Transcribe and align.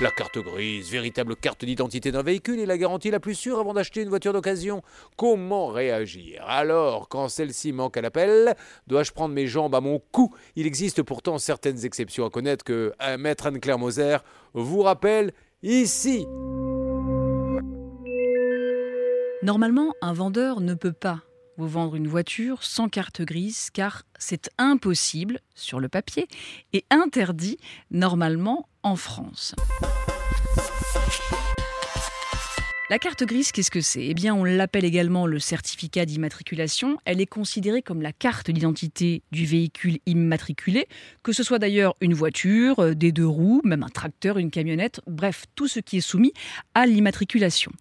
La 0.00 0.10
carte 0.10 0.38
grise, 0.38 0.90
véritable 0.90 1.36
carte 1.36 1.64
d'identité 1.64 2.10
d'un 2.10 2.22
véhicule 2.22 2.58
est 2.58 2.66
la 2.66 2.76
garantie 2.76 3.12
la 3.12 3.20
plus 3.20 3.36
sûre 3.36 3.60
avant 3.60 3.74
d'acheter 3.74 4.02
une 4.02 4.08
voiture 4.08 4.32
d'occasion. 4.32 4.82
Comment 5.16 5.68
réagir? 5.68 6.44
Alors, 6.48 7.08
quand 7.08 7.28
celle-ci 7.28 7.72
manque 7.72 7.96
à 7.96 8.00
l'appel, 8.00 8.56
dois-je 8.88 9.12
prendre 9.12 9.32
mes 9.32 9.46
jambes 9.46 9.74
à 9.74 9.80
mon 9.80 10.02
cou? 10.10 10.34
Il 10.56 10.66
existe 10.66 11.02
pourtant 11.02 11.38
certaines 11.38 11.84
exceptions 11.84 12.26
à 12.26 12.30
connaître 12.30 12.64
que 12.64 12.92
euh, 13.02 13.16
Maître 13.18 13.46
Anne-Claire 13.46 13.78
Moser 13.78 14.16
vous 14.52 14.82
rappelle 14.82 15.32
ici. 15.62 16.26
Normalement, 19.44 19.92
un 20.02 20.12
vendeur 20.12 20.60
ne 20.60 20.74
peut 20.74 20.92
pas 20.92 21.20
vous 21.56 21.68
vendre 21.68 21.94
une 21.94 22.08
voiture 22.08 22.62
sans 22.62 22.88
carte 22.88 23.22
grise 23.22 23.70
car 23.72 24.02
c'est 24.18 24.50
impossible 24.58 25.40
sur 25.54 25.80
le 25.80 25.88
papier 25.88 26.26
et 26.72 26.84
interdit 26.90 27.58
normalement 27.90 28.68
en 28.82 28.96
France. 28.96 29.54
La 32.90 32.98
carte 32.98 33.24
grise, 33.24 33.50
qu'est-ce 33.50 33.70
que 33.70 33.80
c'est? 33.80 34.04
Eh 34.04 34.12
bien, 34.12 34.34
on 34.34 34.44
l'appelle 34.44 34.84
également 34.84 35.26
le 35.26 35.38
certificat 35.38 36.04
d'immatriculation. 36.04 36.98
Elle 37.06 37.18
est 37.18 37.26
considérée 37.26 37.80
comme 37.80 38.02
la 38.02 38.12
carte 38.12 38.50
d'identité 38.50 39.22
du 39.32 39.46
véhicule 39.46 40.00
immatriculé, 40.04 40.86
que 41.22 41.32
ce 41.32 41.42
soit 41.42 41.58
d'ailleurs 41.58 41.96
une 42.02 42.12
voiture, 42.12 42.80
euh, 42.80 42.94
des 42.94 43.10
deux 43.10 43.26
roues, 43.26 43.62
même 43.64 43.82
un 43.82 43.88
tracteur, 43.88 44.36
une 44.36 44.50
camionnette, 44.50 45.00
bref, 45.06 45.46
tout 45.54 45.66
ce 45.66 45.80
qui 45.80 45.96
est 45.96 46.02
soumis 46.02 46.34
à 46.74 46.84
l'immatriculation. 46.84 47.72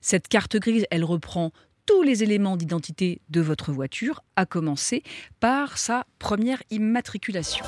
Cette 0.00 0.26
carte 0.26 0.56
grise, 0.56 0.86
elle 0.90 1.04
reprend 1.04 1.52
tous 1.88 2.02
les 2.02 2.22
éléments 2.22 2.58
d'identité 2.58 3.22
de 3.30 3.40
votre 3.40 3.72
voiture, 3.72 4.22
à 4.36 4.44
commencer 4.44 5.02
par 5.40 5.78
sa 5.78 6.04
première 6.18 6.62
immatriculation. 6.70 7.64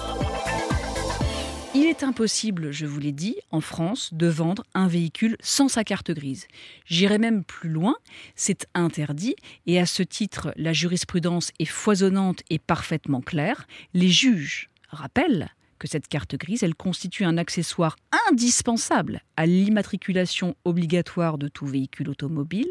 Il 1.74 1.86
est 1.86 2.02
impossible, 2.02 2.70
je 2.70 2.84
vous 2.84 3.00
l'ai 3.00 3.12
dit, 3.12 3.36
en 3.50 3.62
France, 3.62 4.12
de 4.12 4.26
vendre 4.26 4.62
un 4.74 4.88
véhicule 4.88 5.38
sans 5.40 5.68
sa 5.68 5.84
carte 5.84 6.10
grise. 6.10 6.48
J'irai 6.84 7.16
même 7.16 7.44
plus 7.44 7.70
loin, 7.70 7.96
c'est 8.34 8.66
interdit, 8.74 9.36
et 9.66 9.80
à 9.80 9.86
ce 9.86 10.02
titre, 10.02 10.52
la 10.56 10.74
jurisprudence 10.74 11.50
est 11.58 11.64
foisonnante 11.64 12.42
et 12.50 12.58
parfaitement 12.58 13.22
claire. 13.22 13.66
Les 13.94 14.10
juges 14.10 14.68
rappellent 14.90 15.48
que 15.80 15.88
cette 15.88 16.06
carte 16.06 16.36
grise, 16.36 16.64
constitue 16.78 17.24
un 17.24 17.38
accessoire 17.38 17.96
indispensable 18.30 19.22
à 19.36 19.46
l'immatriculation 19.46 20.54
obligatoire 20.64 21.38
de 21.38 21.48
tout 21.48 21.66
véhicule 21.66 22.10
automobile, 22.10 22.68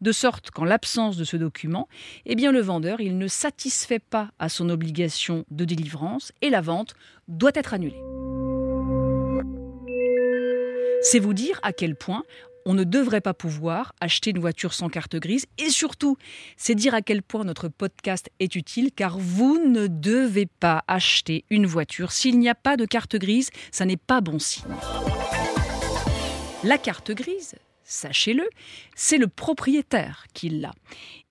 de 0.00 0.12
sorte 0.12 0.50
qu'en 0.50 0.64
l'absence 0.64 1.18
de 1.18 1.24
ce 1.24 1.36
document, 1.36 1.88
eh 2.24 2.36
bien 2.36 2.52
le 2.52 2.60
vendeur, 2.60 3.00
il 3.00 3.18
ne 3.18 3.28
satisfait 3.28 3.98
pas 3.98 4.30
à 4.38 4.48
son 4.48 4.70
obligation 4.70 5.44
de 5.50 5.64
délivrance 5.66 6.32
et 6.40 6.48
la 6.48 6.62
vente 6.62 6.94
doit 7.28 7.52
être 7.54 7.74
annulée. 7.74 8.00
C'est 11.02 11.18
vous 11.18 11.34
dire 11.34 11.60
à 11.62 11.72
quel 11.72 11.96
point 11.96 12.22
on 12.64 12.74
ne 12.74 12.84
devrait 12.84 13.20
pas 13.20 13.34
pouvoir 13.34 13.94
acheter 14.00 14.30
une 14.30 14.38
voiture 14.38 14.72
sans 14.74 14.88
carte 14.88 15.16
grise. 15.16 15.46
Et 15.58 15.70
surtout, 15.70 16.16
c'est 16.56 16.74
dire 16.74 16.94
à 16.94 17.02
quel 17.02 17.22
point 17.22 17.44
notre 17.44 17.68
podcast 17.68 18.30
est 18.40 18.54
utile, 18.56 18.90
car 18.92 19.18
vous 19.18 19.58
ne 19.58 19.86
devez 19.86 20.46
pas 20.46 20.82
acheter 20.88 21.44
une 21.50 21.66
voiture 21.66 22.12
s'il 22.12 22.38
n'y 22.38 22.48
a 22.48 22.54
pas 22.54 22.76
de 22.76 22.86
carte 22.86 23.16
grise. 23.16 23.50
Ça 23.70 23.84
n'est 23.84 23.96
pas 23.96 24.20
bon 24.20 24.38
signe. 24.38 24.64
La 26.62 26.78
carte 26.78 27.10
grise, 27.10 27.56
sachez-le, 27.82 28.48
c'est 28.94 29.18
le 29.18 29.28
propriétaire 29.28 30.26
qui 30.32 30.48
l'a. 30.48 30.72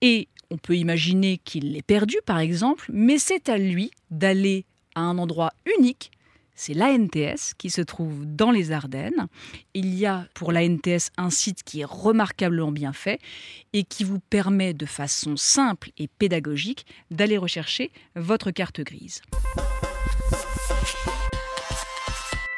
Et 0.00 0.28
on 0.50 0.58
peut 0.58 0.76
imaginer 0.76 1.38
qu'il 1.38 1.72
l'ait 1.72 1.82
perdue, 1.82 2.20
par 2.24 2.38
exemple, 2.38 2.88
mais 2.92 3.18
c'est 3.18 3.48
à 3.48 3.58
lui 3.58 3.90
d'aller 4.10 4.64
à 4.94 5.00
un 5.00 5.18
endroit 5.18 5.52
unique 5.78 6.12
c'est 6.54 6.74
l'ANTS 6.74 7.54
qui 7.58 7.70
se 7.70 7.80
trouve 7.80 8.24
dans 8.24 8.50
les 8.50 8.72
Ardennes. 8.72 9.26
Il 9.74 9.94
y 9.94 10.06
a 10.06 10.26
pour 10.34 10.52
l'ANTS 10.52 11.10
un 11.16 11.30
site 11.30 11.62
qui 11.62 11.80
est 11.80 11.86
remarquablement 11.86 12.72
bien 12.72 12.92
fait 12.92 13.20
et 13.72 13.84
qui 13.84 14.04
vous 14.04 14.20
permet 14.20 14.74
de 14.74 14.86
façon 14.86 15.36
simple 15.36 15.90
et 15.98 16.08
pédagogique 16.08 16.86
d'aller 17.10 17.38
rechercher 17.38 17.90
votre 18.14 18.50
carte 18.50 18.80
grise. 18.80 19.22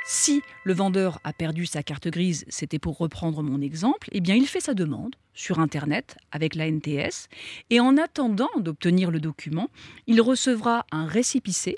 Si 0.09 0.43
le 0.65 0.73
vendeur 0.73 1.19
a 1.25 1.33
perdu 1.33 1.67
sa 1.67 1.83
carte 1.83 2.09
grise, 2.09 2.45
c'était 2.49 2.79
pour 2.79 2.97
reprendre 2.99 3.43
mon 3.43 3.61
exemple, 3.61 4.09
eh 4.13 4.21
bien 4.21 4.37
il 4.37 4.47
fait 4.47 4.61
sa 4.61 4.73
demande 4.73 5.17
sur 5.35 5.59
Internet 5.59 6.17
avec 6.31 6.55
l'ANTS 6.55 7.29
et 7.71 7.81
en 7.81 7.97
attendant 7.97 8.51
d'obtenir 8.57 9.11
le 9.11 9.19
document, 9.19 9.69
il 10.07 10.21
recevra 10.21 10.87
un 10.93 11.07
récipicé 11.07 11.77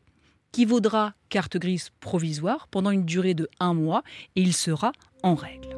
qui 0.58 0.64
vaudra 0.64 1.14
carte 1.28 1.56
grise 1.56 1.91
provisoire 2.00 2.66
pendant 2.66 2.91
une 2.91 3.04
durée 3.04 3.34
de 3.34 3.48
un 3.60 3.74
mois 3.74 4.02
et 4.34 4.41
il 4.42 4.52
sera 4.52 4.91
en 5.22 5.36
règle. 5.36 5.69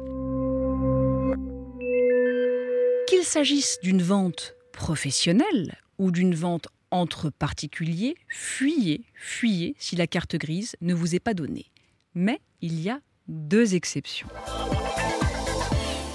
Qu'il 3.07 3.23
s'agisse 3.23 3.77
d'une 3.83 4.01
vente 4.01 4.55
professionnelle 4.71 5.77
ou 5.99 6.09
d'une 6.09 6.33
vente 6.33 6.67
entre 6.89 7.29
particuliers, 7.29 8.15
fuyez, 8.27 9.05
fuyez 9.13 9.75
si 9.77 9.95
la 9.95 10.07
carte 10.07 10.35
grise 10.35 10.75
ne 10.81 10.95
vous 10.95 11.13
est 11.13 11.19
pas 11.19 11.35
donnée. 11.35 11.67
Mais 12.15 12.41
il 12.61 12.81
y 12.81 12.89
a 12.89 13.01
deux 13.27 13.75
exceptions. 13.75 14.29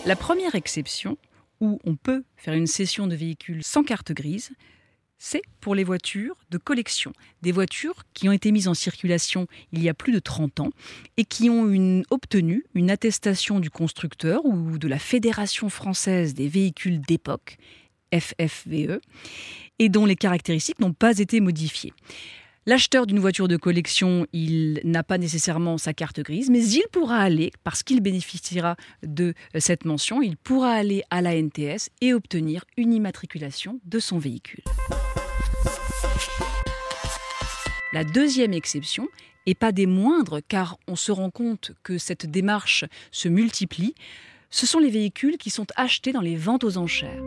La 0.06 0.16
première 0.16 0.56
exception, 0.56 1.18
où 1.60 1.78
on 1.84 1.94
peut 1.94 2.24
faire 2.34 2.54
une 2.54 2.66
cession 2.66 3.06
de 3.06 3.14
véhicule 3.14 3.62
sans 3.62 3.84
carte 3.84 4.10
grise, 4.10 4.50
c'est 5.18 5.42
pour 5.60 5.74
les 5.74 5.84
voitures 5.84 6.36
de 6.50 6.58
collection. 6.58 7.12
Des 7.42 7.52
voitures 7.52 8.04
qui 8.14 8.28
ont 8.28 8.32
été 8.32 8.52
mises 8.52 8.68
en 8.68 8.74
circulation 8.74 9.46
il 9.72 9.82
y 9.82 9.88
a 9.88 9.94
plus 9.94 10.12
de 10.12 10.18
30 10.18 10.60
ans 10.60 10.70
et 11.16 11.24
qui 11.24 11.50
ont 11.50 12.02
obtenu 12.10 12.64
une 12.74 12.90
attestation 12.90 13.60
du 13.60 13.70
constructeur 13.70 14.44
ou 14.44 14.78
de 14.78 14.88
la 14.88 14.98
Fédération 14.98 15.68
française 15.68 16.34
des 16.34 16.48
véhicules 16.48 17.00
d'époque, 17.00 17.56
FFVE, 18.12 19.00
et 19.78 19.88
dont 19.88 20.06
les 20.06 20.16
caractéristiques 20.16 20.80
n'ont 20.80 20.92
pas 20.92 21.18
été 21.18 21.40
modifiées. 21.40 21.92
L'acheteur 22.68 23.06
d'une 23.06 23.20
voiture 23.20 23.46
de 23.46 23.56
collection, 23.56 24.26
il 24.32 24.80
n'a 24.82 25.04
pas 25.04 25.18
nécessairement 25.18 25.78
sa 25.78 25.94
carte 25.94 26.20
grise, 26.20 26.50
mais 26.50 26.66
il 26.66 26.82
pourra 26.90 27.18
aller, 27.18 27.52
parce 27.62 27.84
qu'il 27.84 28.00
bénéficiera 28.00 28.74
de 29.04 29.34
cette 29.56 29.84
mention, 29.84 30.20
il 30.20 30.36
pourra 30.36 30.72
aller 30.72 31.04
à 31.10 31.22
la 31.22 31.40
NTS 31.40 31.90
et 32.00 32.12
obtenir 32.12 32.64
une 32.76 32.92
immatriculation 32.92 33.78
de 33.84 34.00
son 34.00 34.18
véhicule. 34.18 34.64
La 37.92 38.04
deuxième 38.04 38.52
exception, 38.52 39.08
et 39.46 39.54
pas 39.54 39.72
des 39.72 39.86
moindres, 39.86 40.40
car 40.46 40.76
on 40.86 40.96
se 40.96 41.12
rend 41.12 41.30
compte 41.30 41.72
que 41.82 41.98
cette 41.98 42.26
démarche 42.26 42.84
se 43.10 43.28
multiplie, 43.28 43.94
ce 44.50 44.66
sont 44.66 44.78
les 44.78 44.90
véhicules 44.90 45.38
qui 45.38 45.50
sont 45.50 45.66
achetés 45.76 46.12
dans 46.12 46.20
les 46.20 46.36
ventes 46.36 46.64
aux 46.64 46.76
enchères. 46.76 47.22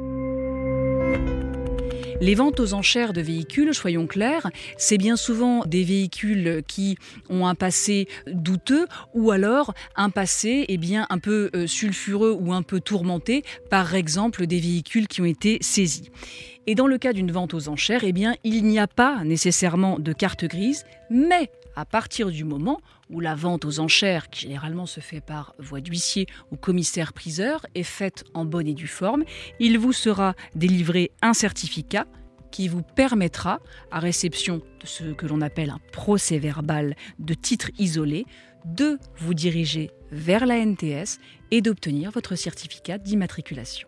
Les 2.21 2.35
ventes 2.35 2.59
aux 2.59 2.73
enchères 2.73 3.13
de 3.13 3.21
véhicules, 3.21 3.73
soyons 3.73 4.05
clairs, 4.05 4.51
c'est 4.77 4.97
bien 4.97 5.15
souvent 5.15 5.63
des 5.65 5.85
véhicules 5.85 6.63
qui 6.67 6.97
ont 7.29 7.47
un 7.47 7.55
passé 7.55 8.09
douteux 8.27 8.87
ou 9.13 9.31
alors 9.31 9.73
un 9.95 10.09
passé 10.09 10.65
eh 10.67 10.77
bien, 10.77 11.07
un 11.09 11.17
peu 11.17 11.49
euh, 11.55 11.65
sulfureux 11.65 12.37
ou 12.37 12.51
un 12.51 12.61
peu 12.61 12.81
tourmenté, 12.81 13.43
par 13.69 13.95
exemple 13.95 14.47
des 14.47 14.59
véhicules 14.59 15.07
qui 15.07 15.21
ont 15.21 15.25
été 15.25 15.59
saisis. 15.61 16.11
Et 16.67 16.75
dans 16.75 16.87
le 16.87 16.97
cas 16.97 17.13
d'une 17.13 17.31
vente 17.31 17.53
aux 17.53 17.69
enchères, 17.69 18.03
eh 18.03 18.11
bien, 18.11 18.35
il 18.43 18.65
n'y 18.65 18.79
a 18.79 18.87
pas 18.87 19.23
nécessairement 19.23 19.97
de 19.97 20.11
carte 20.11 20.43
grise, 20.43 20.83
mais 21.09 21.49
à 21.79 21.85
partir 21.85 22.29
du 22.29 22.43
moment 22.43 22.81
où 23.09 23.21
la 23.21 23.35
vente 23.35 23.63
aux 23.63 23.79
enchères, 23.79 24.29
qui 24.29 24.41
généralement 24.41 24.85
se 24.85 24.99
fait 24.99 25.21
par 25.21 25.55
voie 25.59 25.79
d'huissier 25.79 26.27
ou 26.51 26.57
commissaire-priseur, 26.57 27.65
est 27.73 27.83
faite 27.83 28.25
en 28.33 28.43
bonne 28.43 28.67
et 28.67 28.73
due 28.73 28.87
forme, 28.87 29.23
il 29.61 29.79
vous 29.79 29.93
sera 29.93 30.35
délivré 30.55 31.11
un 31.21 31.33
certificat 31.33 32.05
qui 32.51 32.67
vous 32.67 32.81
permettra, 32.81 33.59
à 33.91 33.99
réception 33.99 34.57
de 34.57 34.85
ce 34.85 35.13
que 35.13 35.25
l'on 35.25 35.39
appelle 35.39 35.69
un 35.69 35.79
procès 35.93 36.37
verbal 36.37 36.95
de 37.17 37.33
titre 37.33 37.69
isolé, 37.77 38.25
de 38.65 38.99
vous 39.17 39.33
diriger 39.33 39.91
vers 40.11 40.45
la 40.45 40.57
NTS 40.57 41.19
et 41.51 41.61
d'obtenir 41.61 42.11
votre 42.11 42.35
certificat 42.35 42.97
d'immatriculation. 42.97 43.87